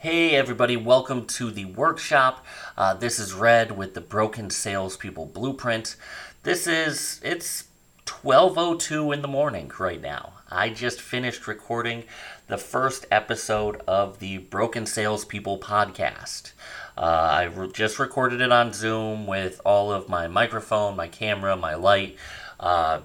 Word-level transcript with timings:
Hey 0.00 0.36
everybody, 0.36 0.76
welcome 0.76 1.26
to 1.26 1.50
the 1.50 1.64
workshop. 1.64 2.46
Uh, 2.76 2.94
this 2.94 3.18
is 3.18 3.34
Red 3.34 3.76
with 3.76 3.94
the 3.94 4.00
Broken 4.00 4.48
Salespeople 4.48 5.26
Blueprint. 5.26 5.96
This 6.44 6.68
is 6.68 7.20
it's 7.24 7.64
12:02 8.06 9.12
in 9.12 9.22
the 9.22 9.26
morning 9.26 9.72
right 9.76 10.00
now. 10.00 10.34
I 10.48 10.68
just 10.68 11.00
finished 11.00 11.48
recording 11.48 12.04
the 12.46 12.58
first 12.58 13.06
episode 13.10 13.82
of 13.88 14.20
the 14.20 14.38
Broken 14.38 14.86
Salespeople 14.86 15.58
podcast. 15.58 16.52
Uh, 16.96 17.00
I 17.00 17.42
re- 17.42 17.72
just 17.72 17.98
recorded 17.98 18.40
it 18.40 18.52
on 18.52 18.72
Zoom 18.72 19.26
with 19.26 19.60
all 19.64 19.90
of 19.90 20.08
my 20.08 20.28
microphone, 20.28 20.94
my 20.94 21.08
camera, 21.08 21.56
my 21.56 21.74
light. 21.74 22.14
Uh, 22.60 23.00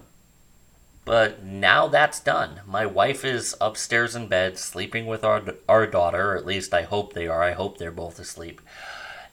but 1.05 1.43
now 1.43 1.88
that's 1.88 2.19
done. 2.19 2.61
My 2.65 2.86
wife 2.86 3.25
is 3.25 3.55
upstairs 3.59 4.15
in 4.15 4.27
bed, 4.27 4.57
sleeping 4.57 5.05
with 5.05 5.23
our, 5.23 5.43
our 5.68 5.86
daughter, 5.86 6.31
or 6.31 6.37
at 6.37 6.45
least 6.45 6.73
I 6.73 6.83
hope 6.83 7.13
they 7.13 7.27
are. 7.27 7.43
I 7.43 7.51
hope 7.51 7.77
they're 7.77 7.91
both 7.91 8.19
asleep. 8.19 8.61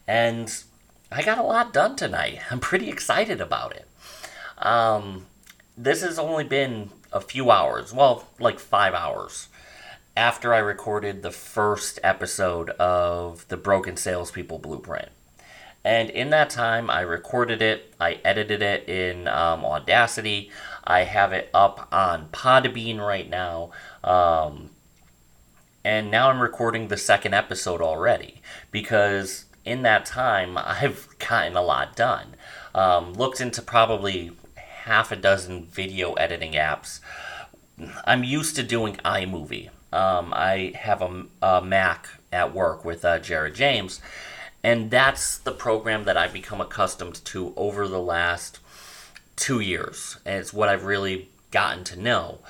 And 0.06 0.52
I 1.12 1.22
got 1.22 1.38
a 1.38 1.42
lot 1.42 1.72
done 1.72 1.96
tonight. 1.96 2.40
I'm 2.50 2.60
pretty 2.60 2.88
excited 2.88 3.40
about 3.40 3.76
it. 3.76 3.86
Um, 4.58 5.26
this 5.76 6.02
has 6.02 6.18
only 6.18 6.44
been 6.44 6.90
a 7.12 7.20
few 7.20 7.50
hours, 7.50 7.92
well, 7.92 8.26
like 8.38 8.58
five 8.58 8.94
hours, 8.94 9.48
after 10.16 10.52
I 10.52 10.58
recorded 10.58 11.22
the 11.22 11.30
first 11.30 11.98
episode 12.02 12.70
of 12.70 13.46
the 13.48 13.56
Broken 13.56 13.96
Salespeople 13.96 14.58
Blueprint. 14.58 15.08
And 15.84 16.10
in 16.10 16.30
that 16.30 16.50
time, 16.50 16.90
I 16.90 17.00
recorded 17.00 17.62
it, 17.62 17.94
I 17.98 18.18
edited 18.24 18.60
it 18.60 18.88
in 18.88 19.26
um, 19.28 19.64
Audacity, 19.64 20.50
I 20.84 21.04
have 21.04 21.32
it 21.32 21.48
up 21.54 21.88
on 21.90 22.28
Podbean 22.32 22.98
right 22.98 23.28
now. 23.28 23.70
Um, 24.04 24.70
and 25.84 26.10
now 26.10 26.28
I'm 26.30 26.40
recording 26.40 26.88
the 26.88 26.96
second 26.96 27.34
episode 27.34 27.80
already 27.80 28.42
because 28.70 29.46
in 29.64 29.82
that 29.82 30.04
time 30.04 30.58
I've 30.58 31.08
gotten 31.18 31.56
a 31.56 31.62
lot 31.62 31.96
done. 31.96 32.34
Um, 32.74 33.14
looked 33.14 33.40
into 33.40 33.62
probably 33.62 34.32
half 34.56 35.10
a 35.10 35.16
dozen 35.16 35.64
video 35.64 36.12
editing 36.14 36.52
apps. 36.52 37.00
I'm 38.04 38.24
used 38.24 38.56
to 38.56 38.62
doing 38.62 38.96
iMovie. 39.04 39.70
Um, 39.92 40.32
I 40.34 40.72
have 40.76 41.02
a, 41.02 41.24
a, 41.42 41.62
Mac 41.62 42.08
at 42.30 42.54
work 42.54 42.84
with 42.84 43.04
uh, 43.04 43.18
Jared 43.18 43.56
James, 43.56 44.00
and 44.62 44.90
that's 44.90 45.38
the 45.38 45.52
program 45.52 46.04
that 46.04 46.16
I've 46.16 46.32
become 46.32 46.60
accustomed 46.60 47.24
to 47.26 47.52
over 47.56 47.88
the 47.88 48.00
last 48.00 48.58
two 49.36 49.60
years. 49.60 50.18
And 50.26 50.38
it's 50.38 50.52
what 50.52 50.68
I've 50.68 50.84
really 50.84 51.30
gotten 51.50 51.84
to 51.84 51.98
know. 51.98 52.40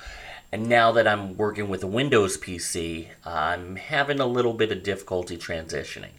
And 0.51 0.67
now 0.67 0.91
that 0.91 1.07
I'm 1.07 1.37
working 1.37 1.69
with 1.69 1.81
a 1.83 1.87
Windows 1.87 2.37
PC, 2.37 3.07
I'm 3.25 3.77
having 3.77 4.19
a 4.19 4.25
little 4.25 4.53
bit 4.53 4.71
of 4.71 4.83
difficulty 4.83 5.37
transitioning 5.37 6.11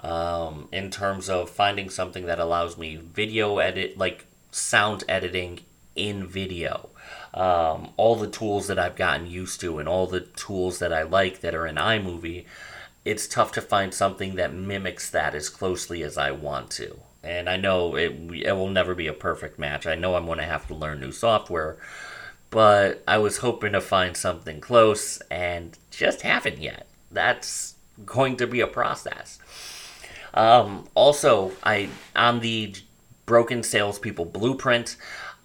um, 0.00 0.68
in 0.72 0.90
terms 0.90 1.28
of 1.28 1.50
finding 1.50 1.90
something 1.90 2.24
that 2.24 2.38
allows 2.38 2.78
me 2.78 2.96
video 2.96 3.58
edit, 3.58 3.98
like 3.98 4.24
sound 4.50 5.04
editing 5.06 5.60
in 5.94 6.26
video. 6.26 6.88
Um, 7.34 7.90
all 7.98 8.16
the 8.16 8.30
tools 8.30 8.68
that 8.68 8.78
I've 8.78 8.96
gotten 8.96 9.26
used 9.26 9.60
to 9.60 9.78
and 9.78 9.88
all 9.88 10.06
the 10.06 10.20
tools 10.20 10.78
that 10.78 10.92
I 10.92 11.02
like 11.02 11.40
that 11.40 11.54
are 11.54 11.66
in 11.66 11.76
iMovie, 11.76 12.46
it's 13.04 13.28
tough 13.28 13.52
to 13.52 13.60
find 13.60 13.92
something 13.92 14.36
that 14.36 14.54
mimics 14.54 15.10
that 15.10 15.34
as 15.34 15.48
closely 15.48 16.02
as 16.02 16.16
I 16.16 16.30
want 16.30 16.70
to 16.72 17.00
and 17.24 17.48
I 17.48 17.56
know 17.56 17.96
it 17.96 18.12
it 18.32 18.52
will 18.52 18.68
never 18.68 18.94
be 18.94 19.06
a 19.06 19.12
perfect 19.12 19.58
match. 19.58 19.86
I 19.86 19.94
know 19.94 20.14
I'm 20.14 20.26
going 20.26 20.38
to 20.38 20.44
have 20.44 20.68
to 20.68 20.74
learn 20.74 21.00
new 21.00 21.12
software, 21.12 21.78
but 22.50 23.02
I 23.08 23.18
was 23.18 23.38
hoping 23.38 23.72
to 23.72 23.80
find 23.80 24.16
something 24.16 24.60
close 24.60 25.18
and 25.30 25.76
just 25.90 26.22
haven't 26.22 26.58
yet. 26.58 26.86
That's 27.10 27.74
going 28.04 28.36
to 28.36 28.46
be 28.46 28.60
a 28.60 28.66
process. 28.66 29.38
Um, 30.34 30.88
also, 30.94 31.52
I 31.62 31.88
on 32.14 32.40
the 32.40 32.74
Broken 33.26 33.62
Salespeople 33.62 34.26
Blueprint, 34.26 34.96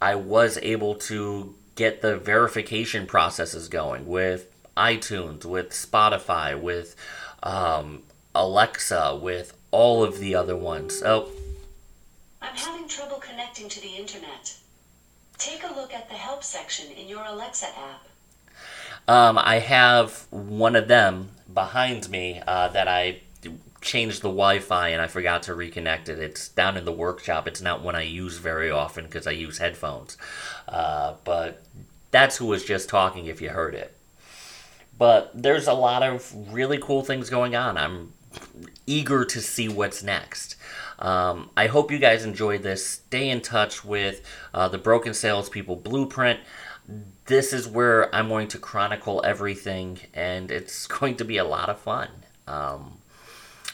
I 0.01 0.15
was 0.15 0.57
able 0.61 0.95
to 0.95 1.55
get 1.75 2.01
the 2.01 2.17
verification 2.17 3.05
processes 3.05 3.69
going 3.69 4.05
with 4.05 4.53
iTunes, 4.75 5.45
with 5.45 5.69
Spotify, 5.69 6.59
with 6.59 6.95
um, 7.43 8.03
Alexa, 8.35 9.19
with 9.21 9.57
all 9.71 10.03
of 10.03 10.19
the 10.19 10.35
other 10.35 10.55
ones. 10.55 11.01
Oh, 11.03 11.29
I'm 12.41 12.55
having 12.55 12.87
trouble 12.87 13.17
connecting 13.17 13.69
to 13.69 13.81
the 13.81 13.95
internet. 13.95 14.55
Take 15.37 15.63
a 15.63 15.73
look 15.73 15.93
at 15.93 16.09
the 16.09 16.15
help 16.15 16.43
section 16.43 16.91
in 16.91 17.07
your 17.07 17.23
Alexa 17.25 17.67
app. 17.67 18.05
Um, 19.07 19.37
I 19.37 19.59
have 19.59 20.27
one 20.29 20.75
of 20.75 20.87
them 20.87 21.31
behind 21.51 22.09
me 22.09 22.41
uh, 22.45 22.67
that 22.69 22.87
I 22.87 23.21
changed 23.81 24.21
the 24.21 24.29
Wi-Fi 24.29 24.89
and 24.89 25.01
I 25.01 25.07
forgot 25.07 25.43
to 25.43 25.53
reconnect 25.53 26.09
it. 26.09 26.19
It's 26.19 26.49
down 26.49 26.77
in 26.77 26.85
the 26.85 26.91
workshop. 26.91 27.47
It's 27.47 27.61
not 27.61 27.81
one 27.81 27.95
I 27.95 28.01
use 28.03 28.37
very 28.37 28.69
often 28.69 29.05
because 29.05 29.25
I 29.25 29.31
use 29.31 29.57
headphones. 29.57 30.17
Uh, 30.67 31.15
but 31.23 31.63
that's 32.11 32.37
who 32.37 32.45
was 32.45 32.65
just 32.65 32.89
talking 32.89 33.25
if 33.25 33.41
you 33.41 33.49
heard 33.49 33.73
it. 33.73 33.95
But 34.99 35.31
there's 35.33 35.65
a 35.65 35.73
lot 35.73 36.03
of 36.03 36.53
really 36.53 36.77
cool 36.77 37.03
things 37.03 37.29
going 37.29 37.55
on. 37.55 37.77
I'm 37.77 38.13
eager 38.85 39.23
to 39.23 39.41
see 39.41 39.69
what's 39.69 40.03
next. 40.03 40.57
Um, 40.99 41.49
I 41.55 41.67
hope 41.67 41.89
you 41.89 41.99
guys 41.99 42.25
enjoyed 42.25 42.63
this. 42.63 42.85
Stay 42.85 43.29
in 43.29 43.41
touch 43.41 43.85
with 43.85 44.21
uh, 44.53 44.67
the 44.67 44.77
Broken 44.77 45.13
Salespeople 45.13 45.77
Blueprint. 45.77 46.41
This 47.25 47.53
is 47.53 47.65
where 47.65 48.13
I'm 48.13 48.27
going 48.27 48.49
to 48.49 48.57
chronicle 48.57 49.23
everything, 49.25 49.99
and 50.13 50.51
it's 50.51 50.85
going 50.99 51.15
to 51.15 51.25
be 51.25 51.37
a 51.37 51.45
lot 51.45 51.69
of 51.69 51.79
fun. 51.79 52.09
Um, 52.45 52.97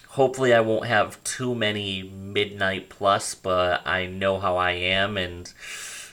hopefully, 0.10 0.54
I 0.54 0.60
won't 0.60 0.86
have 0.86 1.24
too 1.24 1.56
many 1.56 2.04
midnight 2.04 2.90
plus, 2.90 3.34
but 3.34 3.82
I 3.88 4.06
know 4.06 4.40
how 4.40 4.58
I 4.58 4.72
am, 4.72 5.18
and 5.18 5.52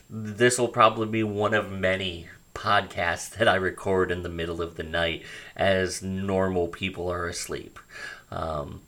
this 0.08 0.58
will 0.58 0.68
probably 0.68 1.06
be 1.06 1.22
one 1.22 1.52
of 1.52 1.70
many 1.70 2.28
podcasts 2.62 3.30
that 3.30 3.48
I 3.48 3.56
record 3.56 4.12
in 4.12 4.22
the 4.22 4.28
middle 4.28 4.62
of 4.62 4.76
the 4.76 4.84
night 4.84 5.24
as 5.56 6.00
normal 6.00 6.68
people 6.68 7.10
are 7.10 7.26
asleep. 7.26 7.78
Um, 8.30 8.82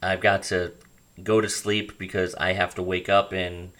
I've 0.00 0.20
got 0.20 0.44
to 0.44 0.72
go 1.22 1.40
to 1.40 1.48
sleep 1.48 1.98
because 1.98 2.34
I 2.36 2.52
have 2.52 2.74
to 2.76 2.82
wake 2.82 3.08
up 3.08 3.32
in 3.32 3.72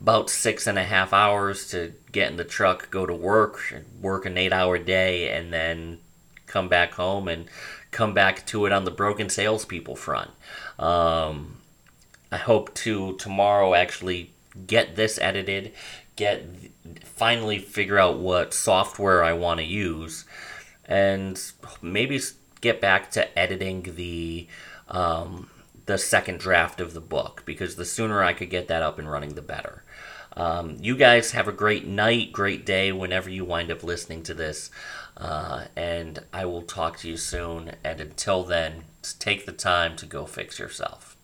about 0.00 0.30
six 0.30 0.66
and 0.66 0.78
a 0.78 0.84
half 0.84 1.12
hours 1.12 1.68
to 1.70 1.94
get 2.12 2.30
in 2.30 2.36
the 2.36 2.44
truck, 2.44 2.90
go 2.90 3.06
to 3.06 3.14
work, 3.14 3.74
work 4.00 4.24
an 4.24 4.38
eight 4.38 4.52
hour 4.52 4.78
day, 4.78 5.30
and 5.30 5.52
then 5.52 5.98
come 6.46 6.68
back 6.68 6.94
home 6.94 7.26
and 7.26 7.46
come 7.90 8.14
back 8.14 8.46
to 8.46 8.66
it 8.66 8.72
on 8.72 8.84
the 8.84 8.90
broken 8.90 9.28
salespeople 9.28 9.96
front. 9.96 10.30
Um, 10.78 11.56
I 12.30 12.36
hope 12.36 12.74
to 12.74 13.16
tomorrow 13.16 13.74
actually 13.74 14.33
get 14.66 14.96
this 14.96 15.18
edited, 15.18 15.72
get 16.16 16.44
finally 17.04 17.58
figure 17.58 17.98
out 17.98 18.18
what 18.18 18.54
software 18.54 19.22
I 19.22 19.32
want 19.32 19.60
to 19.60 19.64
use, 19.64 20.24
and 20.84 21.40
maybe 21.82 22.20
get 22.60 22.80
back 22.80 23.10
to 23.12 23.38
editing 23.38 23.94
the 23.94 24.48
um, 24.88 25.50
the 25.86 25.98
second 25.98 26.40
draft 26.40 26.80
of 26.80 26.94
the 26.94 27.00
book 27.00 27.42
because 27.44 27.76
the 27.76 27.84
sooner 27.84 28.22
I 28.22 28.32
could 28.32 28.50
get 28.50 28.68
that 28.68 28.82
up 28.82 28.98
and 28.98 29.10
running, 29.10 29.34
the 29.34 29.42
better. 29.42 29.84
Um, 30.36 30.78
you 30.80 30.96
guys 30.96 31.30
have 31.32 31.46
a 31.46 31.52
great 31.52 31.86
night, 31.86 32.32
great 32.32 32.66
day 32.66 32.90
whenever 32.90 33.30
you 33.30 33.44
wind 33.44 33.70
up 33.70 33.82
listening 33.82 34.22
to 34.24 34.34
this. 34.34 34.70
Uh, 35.16 35.66
and 35.76 36.20
I 36.32 36.44
will 36.44 36.62
talk 36.62 36.98
to 36.98 37.08
you 37.08 37.16
soon. 37.16 37.72
And 37.84 38.00
until 38.00 38.42
then, 38.42 38.84
take 39.18 39.46
the 39.46 39.52
time 39.52 39.94
to 39.96 40.06
go 40.06 40.26
fix 40.26 40.58
yourself. 40.58 41.16